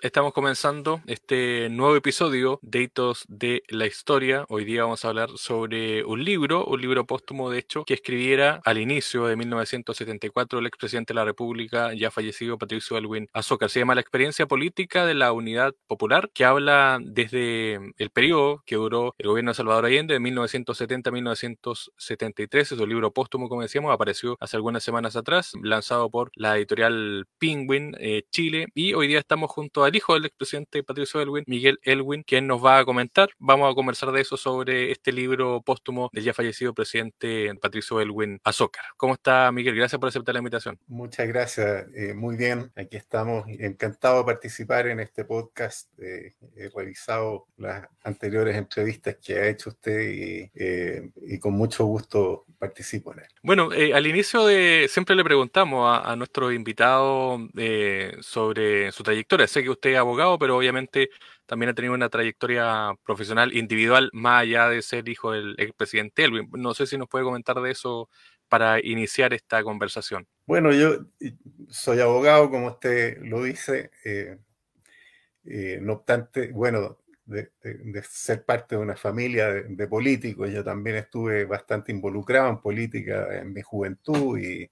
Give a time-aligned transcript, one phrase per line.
[0.00, 4.44] Estamos comenzando este nuevo episodio de Hitos de la Historia.
[4.48, 8.60] Hoy día vamos a hablar sobre un libro, un libro póstumo de hecho, que escribiera
[8.64, 13.70] al inicio de 1974 el expresidente de la República, ya fallecido Patricio Elwin Azócar.
[13.70, 18.76] Se llama La experiencia política de la unidad popular, que habla desde el periodo que
[18.76, 22.70] duró el gobierno de Salvador Allende de 1970 a 1973.
[22.70, 27.26] Es un libro póstumo, como decíamos, apareció hace algunas semanas atrás, lanzado por la editorial
[27.40, 28.68] Penguin eh, Chile.
[28.76, 32.46] Y hoy día estamos junto a el hijo del expresidente Patricio Elwin, Miguel Elwin, quien
[32.46, 33.30] nos va a comentar.
[33.38, 38.40] Vamos a conversar de eso sobre este libro póstumo del ya fallecido presidente Patricio Elwin
[38.44, 38.84] Azócar.
[38.96, 39.74] ¿Cómo está Miguel?
[39.74, 40.78] Gracias por aceptar la invitación.
[40.86, 41.86] Muchas gracias.
[41.94, 43.44] Eh, muy bien, aquí estamos.
[43.48, 45.88] Encantado de participar en este podcast.
[45.98, 51.10] Eh, he revisado las anteriores entrevistas que ha hecho usted y, eh,
[51.40, 53.26] con mucho gusto participo en él.
[53.42, 57.38] Bueno, al inicio de siempre le preguntamos a, a nuestro invitado
[58.20, 59.46] sobre su trayectoria.
[59.46, 61.10] Sé que usted es abogado, pero obviamente
[61.46, 66.48] también ha tenido una trayectoria profesional individual más allá de ser hijo del expresidente Elwin.
[66.52, 68.10] No sé si nos puede comentar de eso
[68.48, 70.26] para iniciar esta conversación.
[70.46, 71.06] Bueno, yo
[71.68, 73.90] soy abogado, como usted lo dice.
[74.04, 74.36] Eh,
[75.44, 80.96] eh, no obstante, bueno, de, ser parte de una familia de, de, políticos, yo también
[80.96, 84.70] estuve bastante involucrado en política en mi juventud y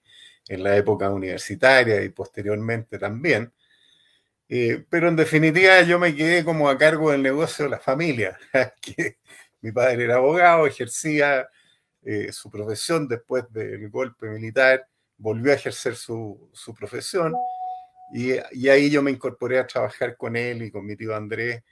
[0.48, 3.52] en la época universitaria y posteriormente también.
[4.48, 8.38] Eh, pero en definitiva yo me quedé como a cargo del negocio de la familia,
[8.80, 9.18] que
[9.60, 11.48] mi padre era abogado, ejercía
[12.02, 14.86] eh, su profesión después del golpe militar,
[15.18, 17.34] volvió a ejercer su, su profesión
[18.14, 21.64] y, y, ahí yo me incorporé a trabajar con él y con mi tío Andrés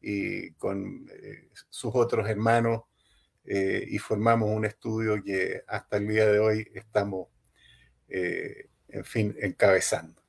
[0.00, 2.82] y con eh, sus otros hermanos
[3.50, 7.28] y formamos un estudio que hasta el día de hoy estamos,
[8.08, 10.20] en fin, encabezando.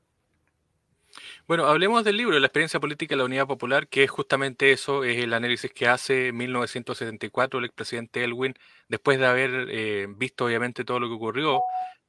[1.47, 5.03] Bueno, hablemos del libro, La experiencia política de la Unidad Popular, que es justamente eso,
[5.03, 8.53] es el análisis que hace en 1974 el expresidente Elwin,
[8.87, 11.59] después de haber eh, visto obviamente todo lo que ocurrió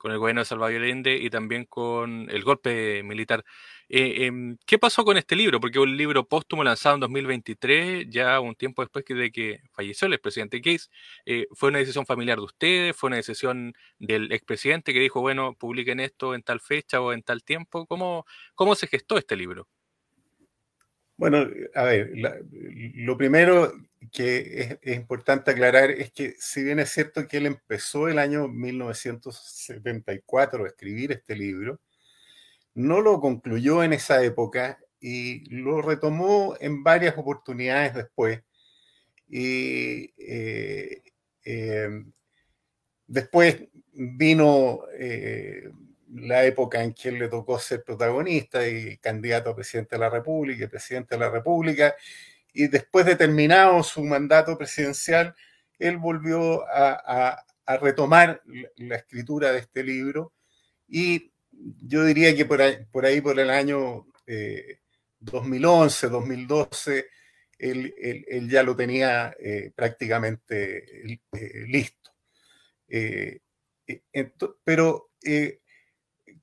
[0.01, 3.45] con el gobierno de Salvador Allende y también con el golpe militar.
[3.87, 5.61] Eh, em, ¿Qué pasó con este libro?
[5.61, 10.15] Porque un libro póstumo lanzado en 2023, ya un tiempo después de que falleció el
[10.15, 10.89] expresidente Case.
[11.27, 12.97] Eh, ¿Fue una decisión familiar de ustedes?
[12.97, 17.23] ¿Fue una decisión del expresidente que dijo, bueno, publiquen esto en tal fecha o en
[17.23, 17.85] tal tiempo?
[17.85, 18.25] ¿Cómo,
[18.55, 19.69] cómo se gestó este libro?
[21.19, 22.11] Bueno, a ver,
[22.95, 23.71] lo primero
[24.13, 28.49] que es, importante aclarar es que si bien es cierto que él empezó el año
[28.49, 31.81] 1974 a escribir este libro,
[32.75, 38.43] no lo concluyó en esa época y lo retomó en varias oportunidades después.
[39.29, 41.03] Y eh,
[41.45, 42.13] em,
[43.07, 45.71] después vino eh,
[46.15, 50.65] la época en que le tocó ser protagonista y candidato a presidente de la República
[50.65, 51.95] y presidente de la República.
[52.53, 55.35] Y después de terminado su mandato presidencial,
[55.79, 57.45] él volvió a,
[57.81, 58.43] retomar
[58.75, 60.33] la escritura de este libro
[60.89, 64.09] y yo diría que por ahí, por, el año
[65.21, 67.07] 2011, eh, 2012,
[67.59, 72.11] él, ya lo tenía eh, prácticamente eh, listo.
[74.65, 75.11] pero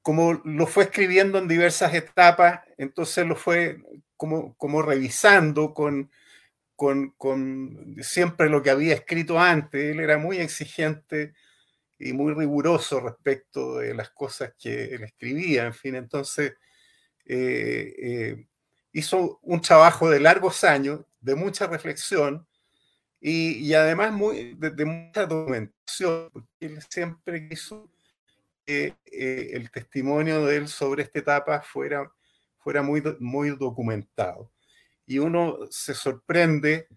[0.01, 3.81] como lo fue escribiendo en diversas etapas, entonces lo fue
[4.17, 6.11] como, como revisando con,
[6.75, 9.91] con, con siempre lo que había escrito antes.
[9.91, 11.33] Él era muy exigente
[11.99, 16.53] y muy riguroso respecto de las cosas que él escribía, en fin, entonces
[17.25, 18.47] eh, eh,
[18.91, 22.47] hizo un trabajo de largos años, de mucha reflexión
[23.19, 27.89] y, además muy, de, mucha documentación, porque él siempre quiso
[28.65, 32.11] que eh, el testimonio de él sobre esta etapa fuera,
[32.67, 34.51] fuera muy, muy documentado.
[35.05, 36.89] Y uno se sorprende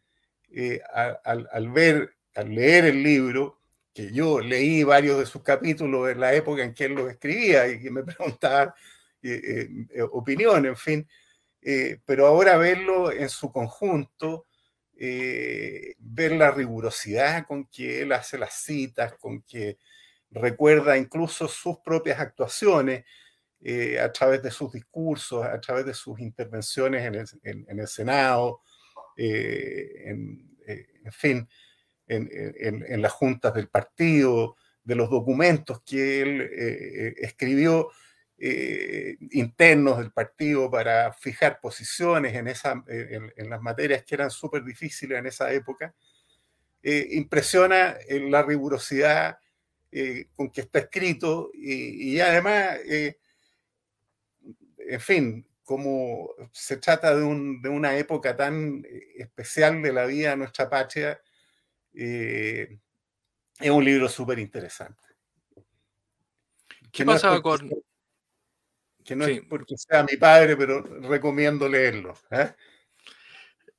[0.92, 3.60] al, al ver, al leer el libro,
[3.94, 7.69] que yo leí varios de sus capítulos en la época en que él los escribía
[7.69, 8.75] y que me preguntaba
[9.22, 11.09] eh, eh, eh, opinión, en fin.
[12.04, 14.47] pero ahora verlo en su conjunto,
[14.97, 19.78] ver la rigurosidad con que él hace las citas, con que
[20.33, 23.04] recuerda incluso sus propias actuaciones
[24.01, 27.04] a través de sus discursos, a través de sus intervenciones
[27.42, 28.62] en el, Senado,
[29.16, 31.48] en, en fin
[32.10, 37.91] en, las juntas del partido, de los documentos que él eh, eh, escribió
[38.39, 44.65] eh, internos del partido para fijar posiciones en, esa, en, las materias que eran súper
[44.65, 45.95] difíciles en esa época,
[46.83, 49.39] impresiona la rigurosidad
[50.34, 52.78] con que está escrito y, y además,
[54.92, 58.84] en fin, como se trata de, una época tan
[59.16, 61.21] especial de la vida de nuestra patria,
[61.92, 62.69] es
[63.71, 65.03] un libro súper interesante.
[66.91, 67.71] ¿Qué pasaba con...?
[69.04, 72.15] que no es porque sea mi padre, pero recomiendo leerlo.
[72.31, 72.53] ¿eh?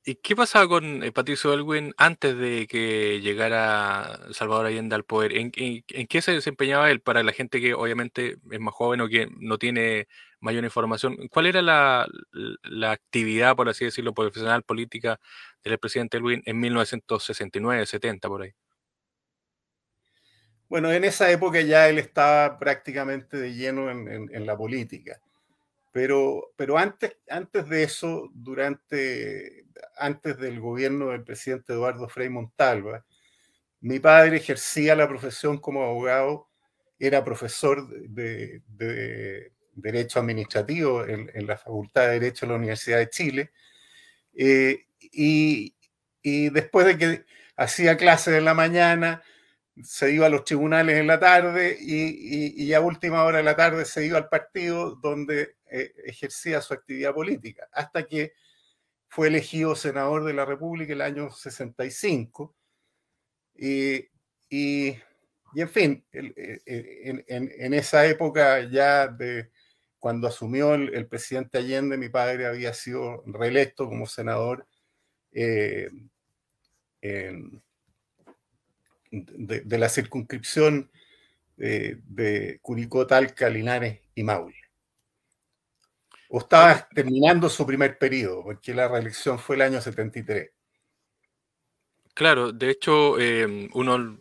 [0.04, 5.32] ¿Y qué pasaba con eh, Patricio Elwin antes de que llegara Salvador Allende al poder?
[5.36, 9.28] ¿En, qué se desempeñaba él para la gente que obviamente es más joven o que
[9.38, 10.08] no tiene
[10.42, 11.16] mayor información?
[11.28, 12.06] ¿Cuál era la,
[12.90, 15.18] actividad, por así decirlo, profesional, política
[15.64, 18.52] del presidente Elwin en 1969, 70, por ahí?
[20.68, 25.20] Bueno, en esa época ya él estaba prácticamente de lleno en, la política.
[25.92, 29.66] Pero, pero antes, antes de eso, durante,
[29.98, 33.04] antes del gobierno del presidente Eduardo Frei Montalva,
[33.80, 36.48] mi padre ejercía la profesión como abogado,
[36.98, 38.62] era profesor de,
[39.72, 43.52] Derecho Administrativo en, la Facultad de Derecho de la Universidad de Chile.
[44.34, 45.74] Eh, y,
[46.22, 47.24] y después de que
[47.56, 49.22] hacía clases en la mañana,
[49.82, 53.84] se iba a los tribunales en la tarde y, a última hora de la tarde
[53.84, 58.34] se iba al partido donde eh, ejercía su actividad política, hasta que
[59.08, 62.54] fue elegido senador de la República el año 65.
[63.54, 64.08] Y,
[64.48, 64.96] y,
[65.54, 69.50] en fin, eh, eh, en, esa época ya de
[70.02, 74.66] cuando asumió el, presidente Allende, mi padre había sido reelecto como senador
[75.30, 75.92] de,
[79.12, 80.90] la circunscripción
[81.56, 84.56] de Curicó, Talca, Linares y Maule.
[86.30, 90.50] O estaba terminando su primer periodo, porque la reelección fue el año 73.
[92.12, 94.18] Claro, de hecho, eh, uno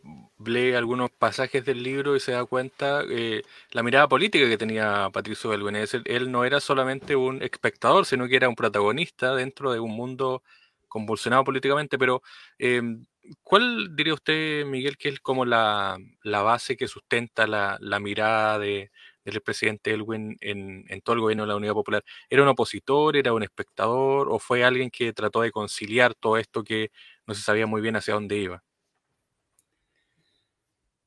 [0.48, 5.10] lee algunos pasajes del libro y se da cuenta eh, la mirada política que tenía
[5.12, 5.94] Patricio Belguenés.
[6.06, 10.44] Él, no era solamente un espectador, sino que era un protagonista dentro de un mundo
[10.88, 12.22] convulsionado políticamente, pero
[12.60, 13.06] em,
[13.44, 18.92] ¿cuál diría usted, Miguel, que es como la, base que sustenta la, mirada de,
[19.26, 22.04] del presidente Elwin en, todo el gobierno de la Unidad Popular?
[22.30, 26.64] ¿Era un opositor, era un espectador o fue alguien que trató de conciliar todo esto
[26.64, 26.92] que
[27.26, 28.64] no se sabía muy bien hacia dónde iba?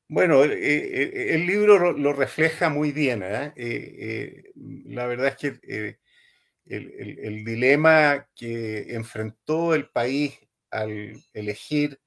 [0.07, 3.21] Bueno, eh, eh, el libro lo refleja muy bien.
[3.23, 4.43] ¿eh?
[4.85, 5.97] la verdad es que
[6.65, 10.39] el, dilema que enfrentó el país
[10.71, 11.99] al elegir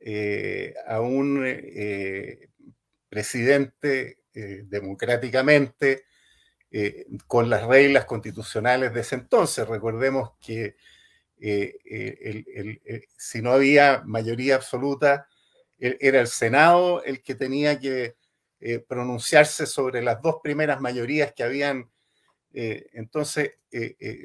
[0.00, 2.48] eh, a un eh,
[3.08, 6.04] presidente eh, democráticamente
[7.26, 9.68] con las reglas constitucionales de ese entonces.
[9.68, 10.74] Recordemos que
[13.18, 15.28] si no había mayoría absoluta,
[15.84, 18.14] era el Senado el que tenía que
[18.86, 21.90] pronunciarse sobre las dos primeras mayorías que habían.
[22.52, 23.54] entonces,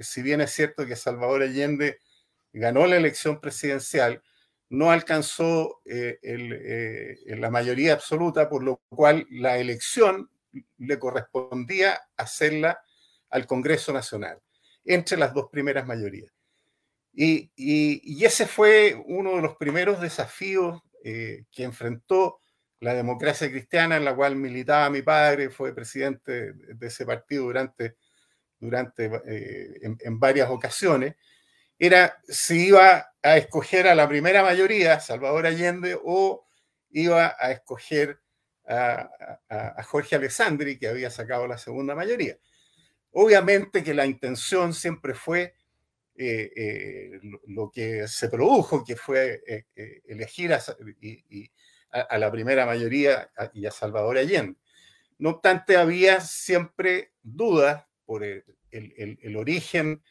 [0.02, 2.00] si bien es cierto que Salvador Allende
[2.54, 4.22] ganó la elección presidencial,
[4.70, 10.30] no alcanzó eh, eh, la mayoría absoluta, por lo cual la elección
[10.78, 12.80] le correspondía hacerla
[13.30, 14.40] al Congreso Nacional,
[14.84, 16.32] entre las dos primeras mayorías.
[17.14, 17.52] Y,
[18.24, 22.40] ese fue uno de los primeros desafíos eh, que enfrentó
[22.80, 27.96] la democracia cristiana, en la cual militaba mi padre, fue presidente de ese partido durante,
[28.60, 29.10] durante
[29.82, 31.16] en varias ocasiones
[31.80, 36.48] era si iba a escoger a la primera mayoría, Salvador Allende, o
[36.90, 38.20] iba a escoger
[38.68, 39.10] a,
[39.84, 42.38] Jorge Alessandri, que había sacado la segunda mayoría.
[43.12, 45.56] Obviamente que la intención siempre fue
[46.20, 53.68] eh, eh, lo, que se produjo, que fue eh, elegir a, la primera mayoría y
[53.68, 54.58] a Salvador Allende.
[55.20, 60.02] No obstante, había siempre dudas por el, origen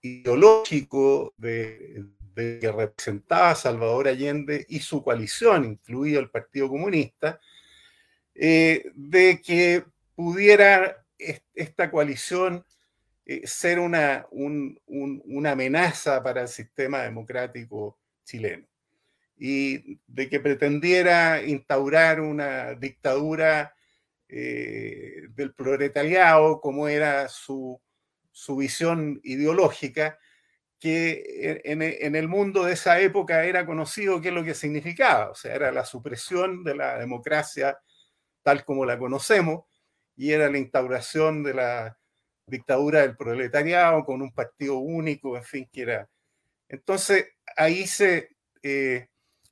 [0.00, 2.04] ideológico de,
[2.36, 7.40] que representaba Salvador Allende y su coalición, incluido el Partido Comunista,
[8.32, 11.04] de que pudiera
[11.54, 12.64] esta coalición
[13.30, 18.66] eh, ser una, una amenaza para el sistema democrático chileno.
[19.36, 23.74] Y de que pretendiera instaurar una dictadura
[24.30, 27.78] eh, del proletariado como era su,
[28.32, 30.18] su visión ideológica,
[30.80, 31.82] que en,
[32.16, 35.70] el mundo de esa época era conocido qué es lo que significaba, o sea, era
[35.70, 37.78] la supresión de la democracia
[38.42, 39.64] tal como la conocemos
[40.16, 41.97] y era la instauración de la
[42.48, 46.08] dictadura del proletariado con un partido único, en fin, que era...
[46.68, 47.26] Entonces,
[47.56, 49.08] ahí se, eh,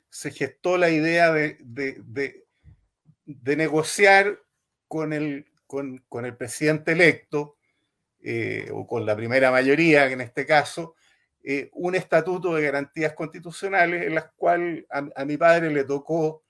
[0.08, 4.38] se gestó la idea de, de, negociar
[4.88, 7.56] con el, con, con el presidente electo
[8.72, 10.96] o con la primera mayoría en este caso,
[11.72, 16.42] un estatuto de garantías constitucionales en las cuales a, mi padre le tocó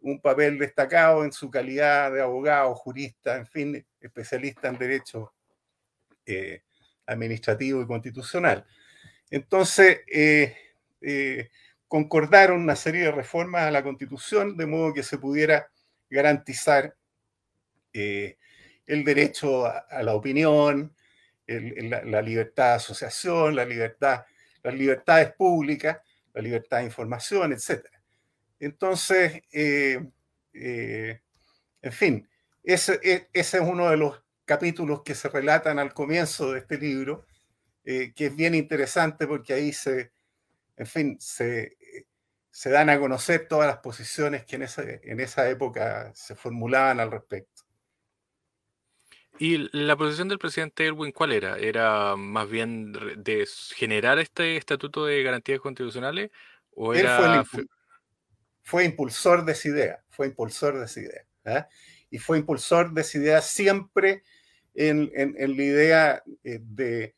[0.00, 5.34] un papel destacado en su calidad de abogado, jurista, en fin, especialista en derecho
[7.06, 8.64] administrativo y constitucional.
[9.30, 10.00] Entonces,
[11.88, 15.70] concordaron una serie de reformas a la Constitución de modo que se pudiera
[16.10, 16.96] garantizar
[17.92, 18.36] eh,
[18.86, 20.94] el derecho a, la opinión,
[21.46, 24.24] la, libertad de asociación, la libertad,
[24.62, 25.98] las libertades públicas,
[26.34, 27.86] la libertad de información, etc.
[28.58, 30.04] Entonces, eh,
[30.52, 31.20] eh,
[31.80, 32.28] en fin,
[32.62, 36.78] ese, e, ese, es uno de los capítulos que se relatan al comienzo de este
[36.78, 37.26] libro,
[37.84, 40.12] que es bien interesante porque ahí se,
[40.76, 41.76] en fin, se,
[42.50, 47.00] se dan a conocer todas las posiciones que en esa, en esa época se formulaban
[47.00, 47.64] al respecto.
[49.38, 51.58] ¿Y la posición del presidente Erwin cuál era?
[51.58, 56.30] ¿Era más bien de generar este estatuto de garantías constitucionales?
[56.70, 57.44] ¿O era...
[58.62, 61.26] fue, impulsor de esa idea, fue impulsor de esa idea.
[61.46, 61.68] ¿ah?
[62.10, 64.22] Y fue impulsor de esa idea siempre
[64.74, 67.14] en, la idea eh, de,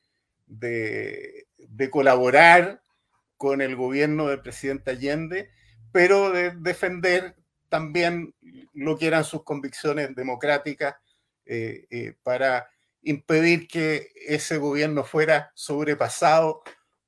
[0.46, 2.82] de, colaborar
[3.36, 5.50] con el gobierno del presidente Allende,
[5.92, 7.36] pero de defender
[7.68, 8.34] también
[8.72, 10.96] lo que eran sus convicciones democráticas
[11.44, 12.68] eh, eh, para
[13.02, 16.62] impedir que ese gobierno fuera sobrepasado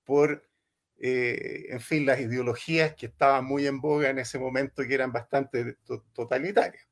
[0.04, 0.48] por,
[0.96, 5.12] en fin, las ideologías que estaban muy en boga en ese momento y que eran
[5.12, 5.76] bastante
[6.14, 6.87] totalitarias.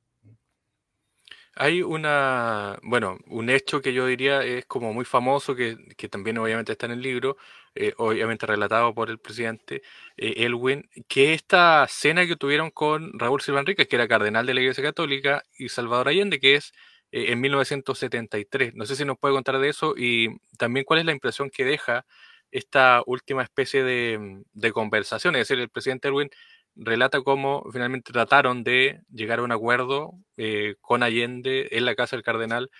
[1.58, 5.76] Hay una, bueno, un hecho que yo diría es como muy famoso, que,
[6.10, 7.38] también obviamente está en el libro,
[7.74, 9.82] eh, obviamente relatado por el presidente
[10.18, 14.60] eh, Elwin, que esta cena que tuvieron con Raúl Silva que era cardenal de la
[14.60, 16.72] Iglesia Católica, y Salvador Allende, que es
[17.10, 18.74] eh, en 1973.
[18.74, 21.64] No sé si nos puede contar de eso y también cuál es la impresión que
[21.64, 22.04] deja
[22.50, 25.34] esta última especie de, de conversación.
[25.36, 26.28] Es decir, el presidente Elwin
[26.76, 32.16] relata cómo finalmente trataron de llegar a un acuerdo eh, con Allende en la casa
[32.16, 32.70] del cardenal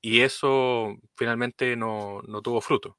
[0.00, 2.98] y eso finalmente no, tuvo fruto.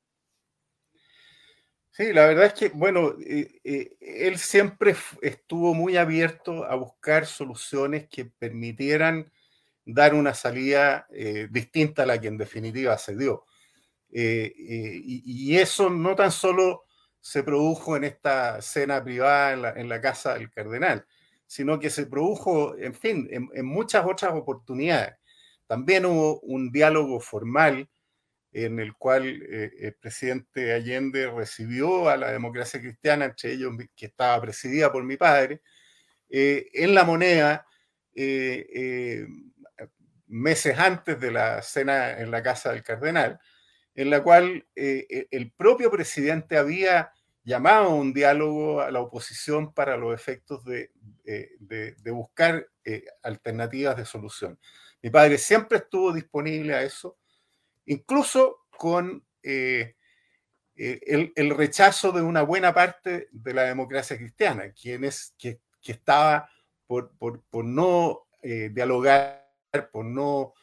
[1.91, 7.25] Sí, la verdad es que, bueno, eh, eh, él siempre estuvo muy abierto a buscar
[7.25, 9.31] soluciones que permitieran
[9.85, 11.07] dar una salida
[11.49, 13.45] distinta a la que en definitiva se dio.
[14.09, 16.85] y, eso no tan solo
[17.23, 21.05] se produjo en esta cena privada en la, casa del cardenal,
[21.47, 25.15] sino que se produjo, en fin, en, muchas otras oportunidades.
[25.65, 27.89] También hubo un diálogo formal
[28.51, 34.07] en el cual eh, el presidente Allende recibió a la democracia cristiana, entre ellos que
[34.07, 35.61] estaba presidida por mi padre,
[36.29, 37.65] eh, en la moneda
[38.13, 39.25] eh,
[40.27, 43.39] meses antes de la cena en la casa del cardenal
[43.95, 47.11] en la cual eh, e, el propio presidente había
[47.43, 50.91] llamado a un diálogo a la oposición para los efectos de,
[51.25, 51.49] eh,
[52.11, 54.57] buscar eh, alternativas de solución.
[55.01, 57.17] Mi padre siempre estuvo disponible a eso,
[57.85, 59.95] incluso con el,
[61.57, 66.49] rechazo de una buena parte de la democracia cristiana, quienes, que, que estaba
[66.87, 67.11] por,
[67.65, 69.45] no dialogar,
[69.91, 70.53] por no,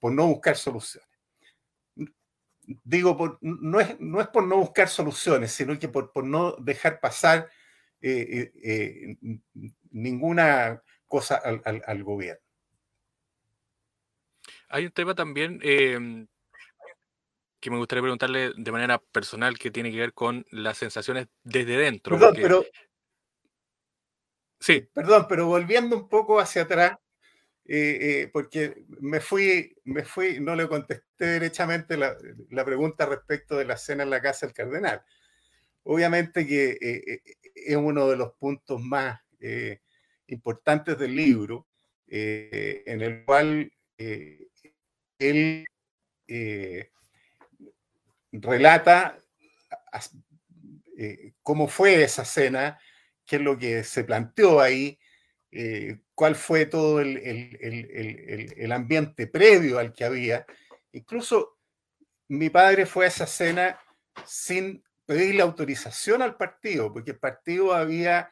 [0.00, 1.07] por no buscar soluciones
[2.84, 7.48] digo, no, es, no es por no buscar soluciones, sino que por, no dejar pasar
[8.00, 9.38] eh, eh, eh,
[9.90, 12.42] ninguna cosa al, gobierno.
[14.68, 16.26] Hay un tema también em,
[17.60, 21.76] que me gustaría preguntarle de manera personal que tiene que ver con las sensaciones desde
[21.76, 22.18] dentro.
[22.18, 22.64] Perdón, pero...
[24.60, 24.88] Sí.
[24.92, 26.98] Perdón, pero volviendo un poco hacia atrás,
[27.70, 32.16] eh, eh, porque me fui, me fui, no le contesté derechamente la,
[32.64, 35.02] pregunta respecto de la cena en la casa del cardenal.
[35.82, 37.20] Obviamente que eh,
[37.54, 39.20] es uno de los puntos más
[40.28, 41.68] importantes del libro,
[42.06, 43.70] en el cual
[45.18, 45.66] él
[48.32, 49.18] relata
[51.42, 52.78] cómo fue esa cena,
[53.26, 54.97] qué es lo que se planteó ahí,
[55.50, 60.46] eh, cuál fue todo el, ambiente previo al que había.
[60.92, 61.58] Incluso
[62.28, 63.80] mi padre fue a esa cena
[64.26, 68.30] sin pedirle autorización al partido, porque el partido había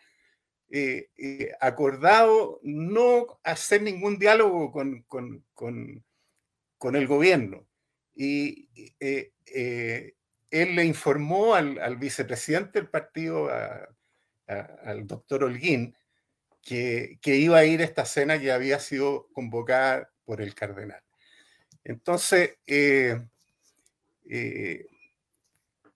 [0.68, 6.04] eh, eh, acordado no hacer ningún diálogo con,
[6.94, 7.66] el gobierno.
[8.14, 8.68] Y
[9.00, 13.49] él le informó al, vicepresidente del partido,
[14.46, 15.94] al doctor Holguín,
[16.66, 21.00] que, iba a ir a esta cena que había sido convocada por el cardenal.
[21.85, 23.20] Entonces, eh,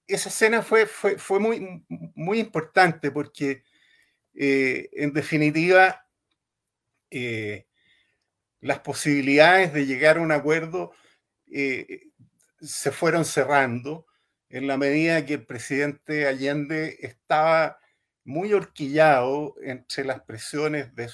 [0.07, 3.65] esa escena fue, fue, fue, muy, muy importante porque,
[4.33, 6.07] en definitiva,
[8.61, 10.93] las posibilidades de llegar a un acuerdo
[12.61, 14.07] se fueron cerrando
[14.49, 17.80] en la medida que el presidente Allende estaba
[18.31, 21.11] muy horquillado entre las presiones de,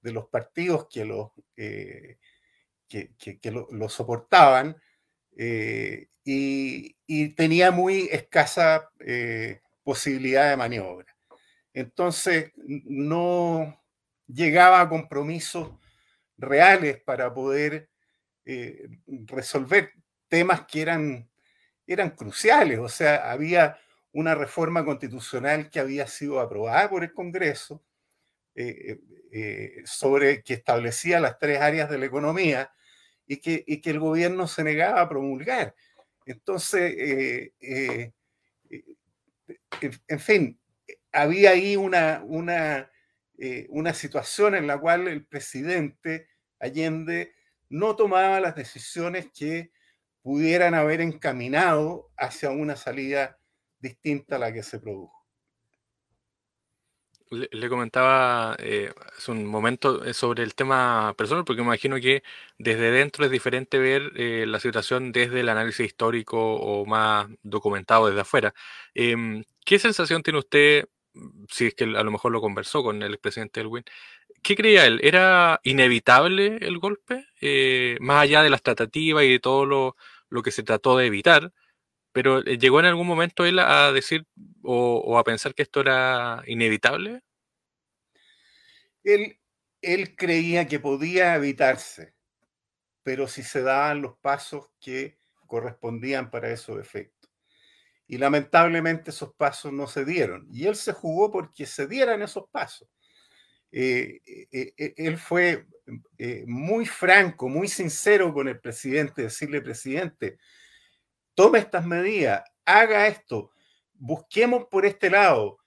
[0.00, 2.16] de los partidos que lo, eh,
[2.88, 3.10] que,
[3.50, 4.76] lo, soportaban
[5.36, 11.14] eh, y, tenía muy escasa eh, posibilidad de maniobra.
[11.74, 13.82] Entonces, no
[14.26, 15.72] llegaba a compromisos
[16.38, 17.90] reales para poder
[19.06, 19.92] resolver
[20.28, 21.28] temas que eran
[21.86, 22.78] eran cruciales.
[22.78, 23.78] O sea, había
[24.14, 27.84] una reforma constitucional que había sido aprobada por el Congreso
[28.54, 29.00] eh,
[29.32, 32.72] eh, sobre que establecía las tres áreas de la economía
[33.26, 35.74] y que, que el gobierno se negaba a promulgar.
[36.26, 38.12] Entonces, eh,
[40.08, 40.60] en fin,
[41.10, 42.88] había ahí una, una,
[43.68, 46.28] una situación en la cual el presidente
[46.60, 47.34] Allende
[47.68, 49.72] no tomaba las decisiones que
[50.22, 53.40] pudieran haber encaminado hacia una salida
[53.84, 55.24] distinta a la que se produjo.
[57.30, 62.22] Le, comentaba eh, hace un momento eh, sobre el tema personal, porque imagino que
[62.58, 68.06] desde dentro es diferente ver eh, la situación desde el análisis histórico o más documentado
[68.06, 68.54] desde afuera.
[68.94, 70.86] Em, ¿Qué sensación tiene usted,
[71.50, 73.84] si es que a lo mejor lo conversó con el expresidente Elwin,
[74.42, 75.00] ¿qué creía él?
[75.02, 77.26] ¿Era inevitable el golpe?
[78.00, 79.96] más allá de las tratativas y de todo lo,
[80.30, 81.52] lo que se trató de evitar,
[82.14, 84.24] pero eh, ¿llegó en algún momento él a decir
[84.62, 87.20] o, a pensar que esto era inevitable?
[89.02, 89.38] Él,
[89.82, 92.14] él creía que podía evitarse,
[93.02, 97.30] pero si se daban los pasos que correspondían para esos efectos.
[98.06, 100.46] Y lamentablemente esos pasos no se dieron.
[100.52, 102.88] Y él se jugó porque se dieran esos pasos.
[103.72, 104.20] Eh,
[104.52, 105.66] eh, él fue
[106.16, 110.38] eh, muy franco, muy sincero con el presidente, decirle, presidente,
[111.34, 113.50] tome estas medidas, haga esto,
[113.94, 115.58] busquemos por este lado,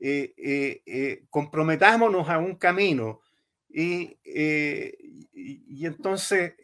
[0.00, 3.20] eh, eh, comprometámonos a un camino.
[3.68, 6.54] Y, y entonces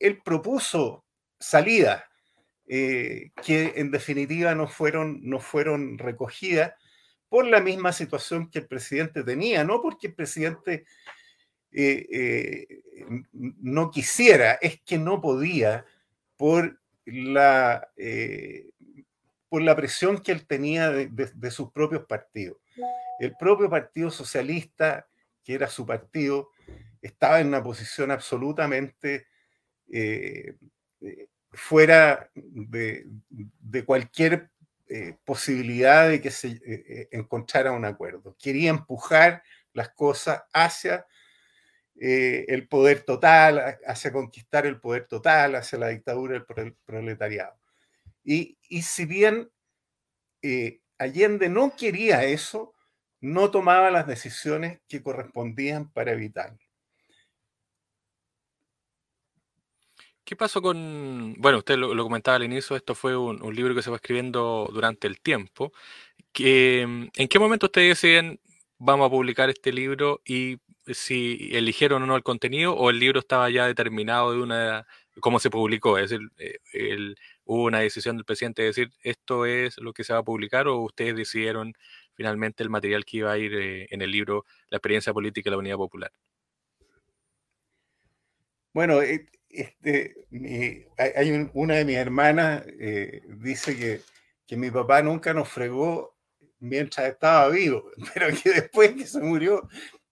[0.00, 1.04] él propuso
[1.38, 2.02] salidas
[2.66, 6.72] que en definitiva no fueron, no fueron recogidas
[7.28, 10.86] por la misma situación que el presidente tenía, no porque el presidente
[11.70, 12.66] eh, eh,
[13.32, 15.84] no quisiera, es que no podía
[16.36, 16.80] por
[17.96, 18.70] eh,
[19.48, 22.58] por la presión que él tenía de, sus propios partidos.
[23.18, 25.08] El propio Partido Socialista,
[25.42, 26.50] que era su partido,
[27.00, 29.26] estaba en una posición absolutamente
[31.52, 34.50] fuera de, cualquier
[35.24, 38.36] posibilidad de que se encontrara un acuerdo.
[38.38, 39.42] Quería empujar
[39.72, 41.06] las cosas hacia
[42.00, 47.58] eh, el poder total, hacia conquistar el poder total, hacia la dictadura del proletariado.
[48.22, 49.50] Y, si bien
[50.42, 52.74] eh, Allende no quería eso,
[53.20, 56.58] no tomaba las decisiones que correspondían para evitarlo.
[60.22, 63.90] ¿Qué pasó con, bueno, usted lo, comentaba al inicio, esto fue un, libro que se
[63.90, 65.72] va escribiendo durante el tiempo.
[66.34, 68.38] ¿En qué momento ustedes deciden,
[68.76, 70.58] vamos a publicar este libro y
[70.92, 74.86] si eligieron o no el contenido o el libro estaba ya determinado de una
[75.20, 79.76] cómo se publicó, es decir, eh, hubo una decisión del presidente de decir esto es
[79.78, 81.74] lo que se va a publicar o ustedes decidieron
[82.14, 85.52] finalmente el material que iba a ir eh, en el libro La experiencia política de
[85.52, 86.12] la Unidad Popular.
[88.72, 90.26] Bueno, eh, este,
[91.16, 92.64] hay una de mis hermanas
[93.40, 94.00] dice que,
[94.46, 96.16] que mi papá nunca nos fregó
[96.60, 99.68] mientras estaba vivo, pero que después que se murió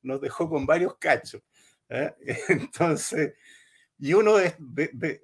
[0.07, 1.43] nos dejó con varios cachos.
[1.89, 2.15] ¿eh?
[2.49, 3.35] Entonces,
[3.99, 5.21] y uno de,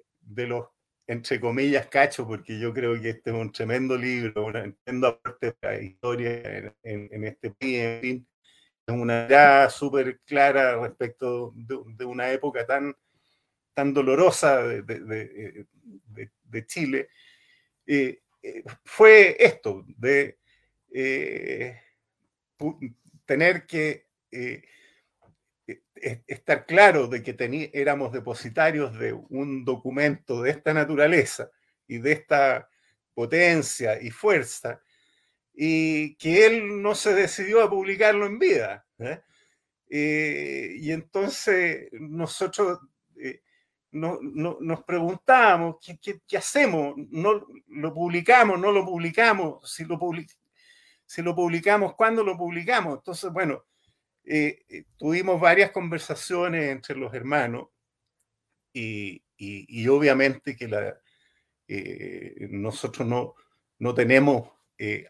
[0.47, 0.67] los,
[1.07, 5.47] entre comillas, cachos, porque yo creo que este es un tremendo libro, una tremenda aporte
[5.47, 8.21] de la historia en, este país,
[8.85, 12.95] es una idea súper clara respecto de, una época tan,
[13.73, 15.65] tan dolorosa de,
[16.65, 17.09] Chile,
[17.85, 20.37] eh, eh, fue esto, de
[23.25, 24.02] tener que
[24.33, 24.63] eh,
[25.67, 31.49] e, e, estar claro de que éramos depositarios de un documento de esta naturaleza
[31.87, 32.69] y de esta
[33.13, 34.81] potencia y fuerza,
[35.53, 38.85] y que él no se decidió a publicarlo en vida.
[38.99, 39.21] ¿eh?
[39.89, 42.79] Eh, y entonces nosotros
[43.93, 46.95] no, nos preguntábamos, ¿qué, hacemos?
[47.11, 48.59] ¿No, ¿Lo publicamos?
[48.59, 49.71] ¿No lo publicamos?
[49.71, 49.99] Si lo,
[51.05, 52.97] si lo publicamos, ¿cuándo lo publicamos?
[52.97, 53.63] Entonces, bueno,
[54.25, 57.69] eh, eh, tuvimos varias conversaciones entre los hermanos
[58.73, 59.21] y,
[59.87, 60.97] obviamente que la,
[61.67, 63.35] eh, nosotros no,
[63.79, 64.49] no tenemos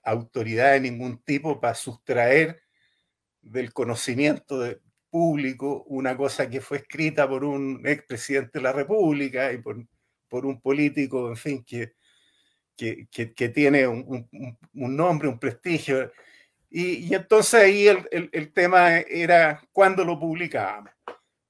[0.03, 2.61] autoridad de ningún tipo para sustraer
[3.41, 4.79] del conocimiento de,
[5.13, 9.85] público una cosa que fue escrita por un expresidente de la República y por,
[10.27, 11.93] por un político, en fin, que,
[12.75, 14.27] que, que, tiene un,
[14.73, 16.11] un, nombre, un prestigio.
[16.75, 20.91] Y, y entonces ahí el, el, tema era cuándo lo publicábamos,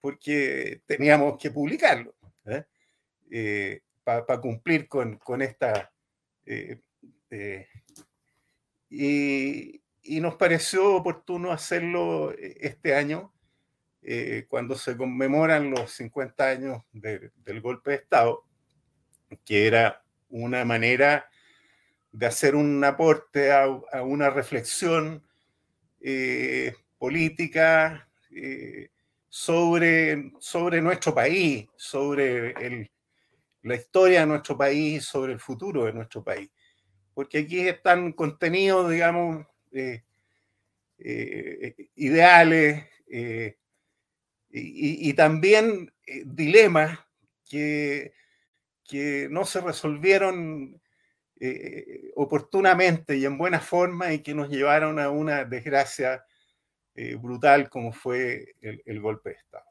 [0.01, 2.13] porque teníamos que publicarlo
[2.45, 2.65] ¿eh?
[3.31, 5.89] eh, para cumplir con, con esta...
[6.45, 6.77] Eh,
[8.89, 13.33] y, y nos pareció oportuno hacerlo este año
[14.01, 18.43] eh, cuando se conmemoran los 50 años del golpe de Estado,
[19.45, 21.29] que era una manera
[22.13, 23.67] de hacer un aporte a,
[24.03, 25.21] una reflexión
[25.99, 28.89] eh, política eh,
[29.27, 32.89] sobre, sobre nuestro país, sobre
[33.63, 36.49] la historia de nuestro país, sobre el futuro de nuestro país.
[37.13, 39.45] Porque aquí están contenidos, digamos,
[41.95, 42.85] ideales,
[44.53, 46.99] y, también eh, dilemas
[47.49, 48.13] que,
[48.87, 50.79] que, no se resolvieron
[51.45, 56.23] eh, oportunamente y en buena forma y que nos llevaron a una desgracia
[56.95, 59.65] eh, brutal como fue el, golpe de Estado.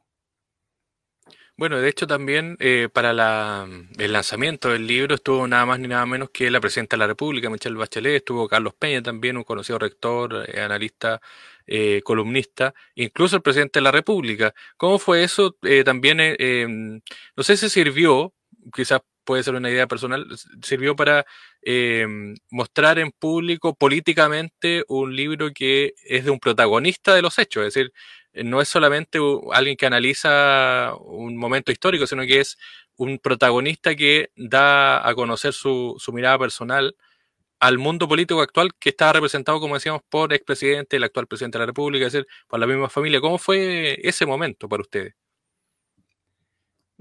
[1.56, 2.56] Bueno, de hecho también
[2.92, 6.96] para la, el lanzamiento del libro estuvo nada más ni nada menos que la presidenta
[6.96, 11.20] de la República, Michelle Bachelet, estuvo Carlos Peña también, un conocido rector, analista
[11.66, 14.52] eh, columnista, incluso el presidente de la República.
[14.76, 15.56] ¿Cómo fue eso?
[15.62, 17.00] Eh, también, eh, em,
[17.37, 18.35] no sé si sirvió,
[18.74, 20.26] quizás puede ser una idea personal,
[20.62, 21.24] sirvió para
[21.62, 27.66] em, mostrar en público políticamente un libro que es de un protagonista de los hechos,
[27.66, 27.92] es decir,
[28.35, 29.18] no es solamente
[29.52, 32.56] alguien que analiza un momento histórico, sino que es
[32.96, 36.96] un protagonista que da a conocer su, mirada personal
[37.61, 41.62] al mundo político actual que estaba representado, como decíamos, por expresidente, el actual presidente de
[41.62, 43.20] la República, es decir, por la misma familia.
[43.20, 45.14] ¿Cómo fue ese momento para ustedes?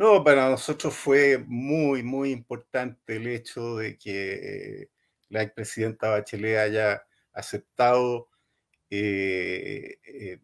[0.01, 4.89] No, para nosotros fue muy, muy importante el hecho de que
[5.29, 8.27] la expresidenta Bachelet haya aceptado
[8.89, 10.39] eh, eh,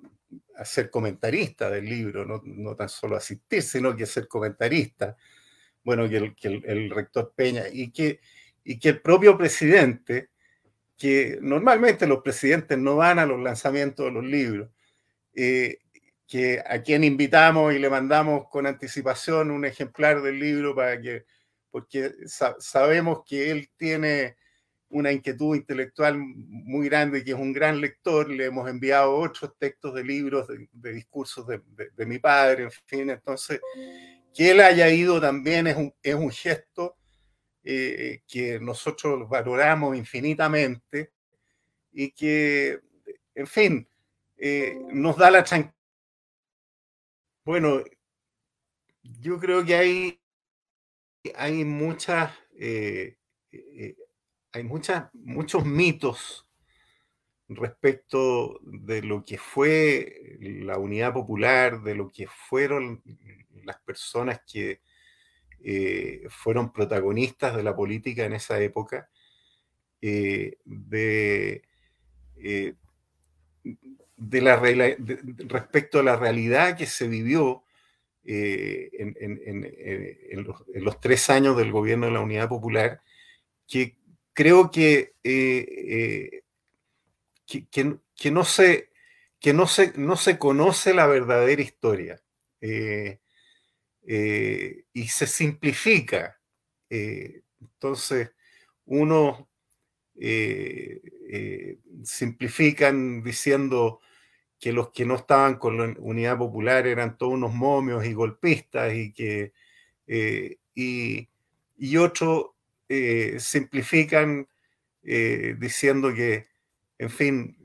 [0.63, 5.17] ser comentarista del libro, no, tan solo asistir, sino que ser comentarista.
[5.84, 8.20] Bueno, que el, el rector Peña, y que
[8.63, 10.30] y que el propio presidente,
[11.00, 14.70] que normalmente los presidentes no van a los lanzamientos de los libros,
[15.34, 15.80] eh,
[16.28, 21.26] que a quien invitamos y le mandamos con anticipación un ejemplar del libro para que,
[21.72, 22.12] porque
[22.60, 24.36] sabemos que él tiene
[24.90, 29.94] una inquietud intelectual muy grande, que es un gran lector, le hemos enviado otros textos
[29.94, 31.62] de libros, de, discursos de,
[31.96, 33.60] de, mi padre, en fin, entonces,
[34.34, 36.96] que él haya ido también es un, es un gesto
[37.63, 41.12] eh, que nosotros valoramos infinitamente
[41.92, 42.80] y que,
[43.36, 43.90] en fin,
[44.38, 45.77] eh, nos da la tranquilidad.
[47.48, 47.82] Bueno,
[49.04, 50.20] yo creo que hay,
[51.34, 53.16] hay muchas, eh,
[54.52, 56.46] hay muchas, muchos mitos
[57.48, 63.02] respecto de lo que fue la unidad popular, de lo que fueron
[63.64, 64.82] las personas que
[65.62, 69.10] eh, fueron protagonistas de la política en esa época,
[70.02, 70.58] eh,
[74.18, 74.96] de, eh, de la,
[75.48, 77.64] respecto a la realidad que se vivió
[78.26, 79.16] en,
[80.84, 83.02] los, tres años del gobierno de la Unidad Popular,
[83.66, 83.96] que
[84.34, 86.44] creo que, que,
[88.32, 88.90] no, se,
[89.40, 92.22] que no, se, no se conoce la verdadera historia.
[94.10, 96.40] Eh, y se simplifica.
[96.90, 98.32] Eh, entonces,
[98.86, 99.50] uno
[100.16, 104.00] eh, simplifican diciendo
[104.60, 108.93] que los que no estaban con la unidad popular eran todos unos momios y golpistas
[108.93, 109.54] y que
[110.76, 111.30] y,
[111.78, 112.48] y otros
[113.39, 114.48] simplifican
[115.02, 116.48] diciendo que
[116.98, 117.58] en fin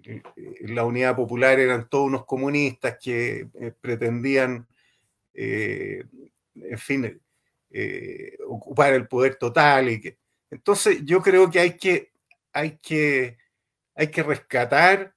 [0.60, 3.48] la unidad popular eran todos unos comunistas que
[3.80, 4.66] pretendían
[6.54, 7.20] en fin,
[7.70, 9.88] eh, ocupar el poder total.
[9.90, 10.18] Y que,
[10.50, 12.12] entonces yo creo que hay que,
[12.52, 13.38] hay que,
[13.94, 15.14] hay que rescatar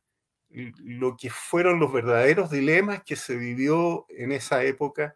[0.56, 5.16] lo que fueron los verdaderos dilemas que se vivió en esa época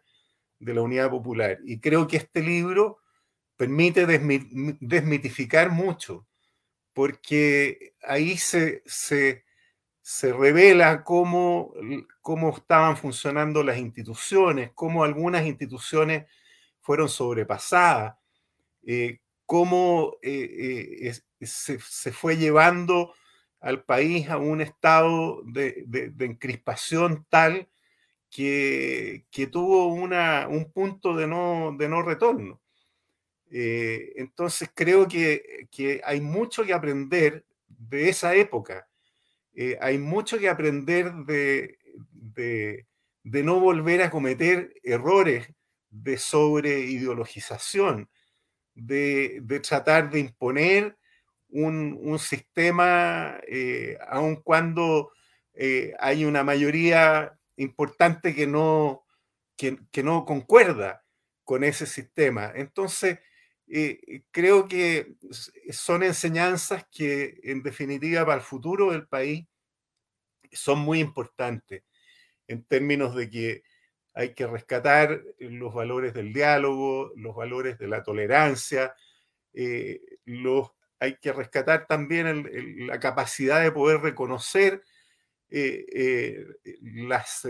[0.58, 1.58] de la Unidad Popular.
[1.64, 2.98] Y creo que este libro
[3.56, 6.26] permite desmitificar mucho,
[6.92, 9.44] porque ahí se, se,
[10.00, 11.72] se revela cómo,
[12.20, 16.26] cómo estaban funcionando las instituciones, cómo algunas instituciones
[16.80, 18.16] fueron sobrepasadas,
[18.82, 23.14] eh, cómo eh, eh, se, se, fue llevando
[23.60, 27.68] al país a un estado de, de, encrispación tal
[28.30, 32.60] que, que tuvo una, un punto de no, de no retorno.
[33.50, 38.86] entonces creo que, que hay mucho que aprender de esa época
[39.54, 42.86] eh, hay mucho que aprender de,
[43.24, 45.52] no volver a cometer errores
[45.90, 48.08] de sobreideologización,
[48.74, 50.96] de, de tratar de imponer
[51.52, 55.12] un, sistema, eh, aun cuando
[55.54, 59.04] eh, hay una mayoría importante que no,
[59.56, 61.04] que, no concuerda
[61.44, 62.52] con ese sistema.
[62.54, 63.18] Entonces,
[63.68, 65.14] eh, creo que
[65.70, 69.46] son enseñanzas que en definitiva para el futuro del país
[70.52, 71.84] son muy importantes
[72.48, 73.62] en términos de que
[74.12, 78.92] hay que rescatar los valores del diálogo, los valores de la tolerancia,
[80.24, 82.48] los, hay que rescatar también
[82.86, 84.82] la capacidad de poder reconocer
[85.50, 86.46] eh,
[86.80, 87.46] las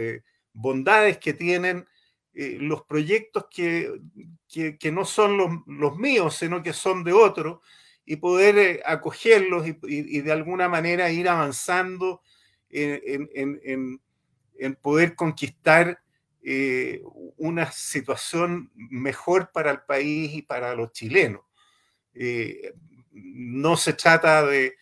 [0.53, 1.87] bondades que tienen
[2.33, 4.01] eh, los proyectos que,
[4.49, 7.59] que, no son los, míos, sino que son de otros,
[8.05, 12.23] y poder eh, acogerlos y, de alguna manera ir avanzando
[12.69, 16.01] en, en, poder conquistar
[16.43, 17.03] eh,
[17.37, 21.43] una situación mejor para el país y para los chilenos.
[23.11, 24.77] No se trata de,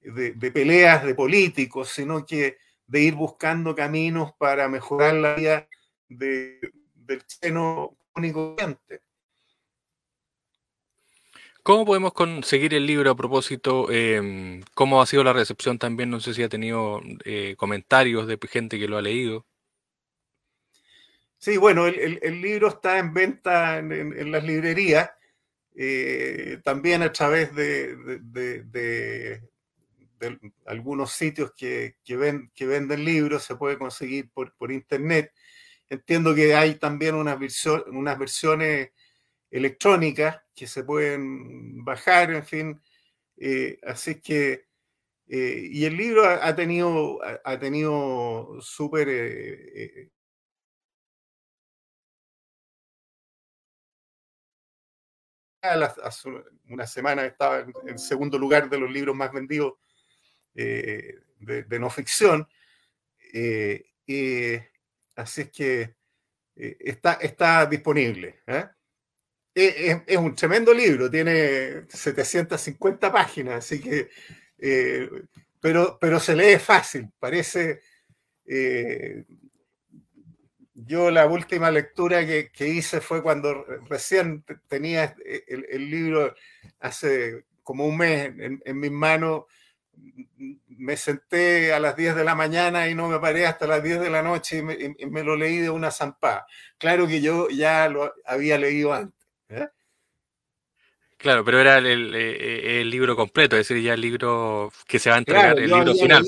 [0.00, 5.68] de, de peleas de políticos, sino que de ir buscando caminos para mejorar la vida
[6.08, 6.60] de,
[6.94, 8.56] del seno único
[11.62, 13.90] ¿Cómo podemos conseguir el libro a propósito?
[13.90, 16.10] Em, ¿Cómo ha sido la recepción también?
[16.10, 19.46] No sé si ha tenido eh, comentarios de gente que lo ha leído.
[21.38, 25.10] Sí, bueno, el, libro está en venta en, las librerías,
[25.74, 29.42] eh, también a través de,
[30.66, 35.32] algunos sitios que, ven, que, venden libros, se puede conseguir por, internet.
[35.88, 37.38] Entiendo que hay también unas,
[37.88, 38.90] unas versiones
[39.50, 42.80] electrónicas que se pueden bajar, en fin.
[43.36, 44.66] Eh, así que,
[45.26, 50.10] eh, y el libro ha, tenido, ha, tenido súper...
[55.64, 56.28] hace
[56.68, 59.74] una semana estaba en segundo lugar de los libros más vendidos
[60.52, 62.46] de, de, no ficción.
[65.16, 65.94] Así es que
[66.56, 68.42] eh, está, está disponible.
[68.46, 68.66] ¿eh?
[69.54, 74.08] Es, un tremendo libro, tiene 750 páginas, así que,
[74.58, 75.08] eh,
[75.60, 77.80] pero, pero se lee fácil, parece...
[80.86, 86.34] yo la última lectura que, hice fue cuando recién tenía el, libro
[86.80, 89.44] hace como un mes en, en mis manos
[90.68, 94.00] me senté a las 10 de la mañana y no me paré hasta las 10
[94.00, 96.46] de la noche y me, lo leí de una zampada.
[96.78, 99.26] Claro que yo ya lo había leído antes.
[99.48, 99.68] ¿eh?
[101.16, 105.18] Claro, pero era el, libro completo, es decir, ya el libro que se va a
[105.20, 106.24] entregar, el libro final.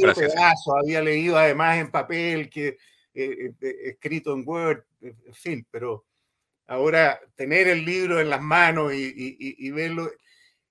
[0.82, 2.78] había leído además en papel, que
[3.16, 6.04] eh, eh, escrito en Word, en fin, pero
[6.66, 10.10] ahora tener el libro en las manos y verlo,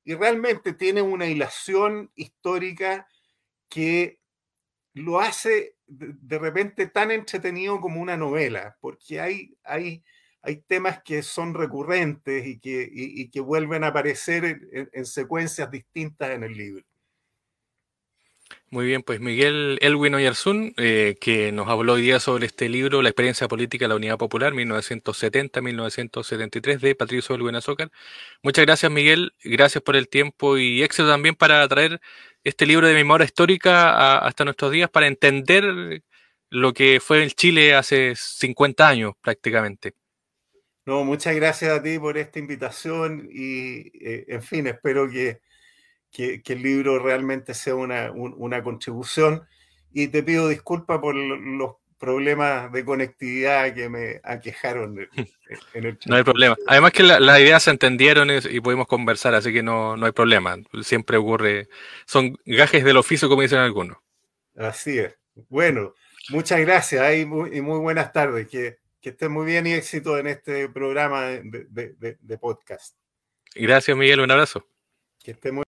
[0.03, 3.07] y realmente tiene una hilación histórica
[3.67, 4.19] que
[4.93, 10.03] lo hace de repente tan entretenido como una novela, porque hay, hay,
[10.41, 16.43] hay temas que son recurrentes y que, que vuelven a aparecer en secuencias distintas en
[16.43, 16.85] el libro.
[18.75, 23.01] Muy bien, pues Miguel Elwin Oyarzún, eh, que nos habló hoy día sobre este libro,
[23.01, 27.89] La experiencia política de la Unidad Popular, 1970-1973, de Patricio Elwin Azócar.
[28.43, 29.33] Muchas gracias, Miguel.
[29.45, 32.01] Gracias por el tiempo y éxito también para traer
[32.43, 36.03] este libro de memoria histórica hasta nuestros días para entender
[36.49, 39.93] lo que fue el Chile hace 50 años prácticamente.
[40.85, 45.39] No, muchas gracias a ti por esta invitación y, eh, en fin, espero que
[46.15, 49.45] que, el libro realmente sea una, una, contribución.
[49.91, 55.07] Y te pido disculpas por los problemas de conectividad que me aquejaron
[55.73, 56.55] en el No hay problema.
[56.67, 60.55] Además que las ideas se entendieron y, pudimos conversar, así que no, no hay problema.
[60.83, 61.67] Siempre ocurre.
[62.05, 63.97] Son gajes del oficio, como dicen algunos.
[64.55, 65.15] Así es.
[65.49, 65.93] Bueno,
[66.29, 68.47] muchas gracias y muy, muy buenas tardes.
[68.47, 72.95] Que, Que esté muy bien y éxito en este programa de, de, de, de podcast.
[73.53, 74.21] Gracias, Miguel.
[74.21, 74.65] Un abrazo.
[75.25, 75.63] Que esté muy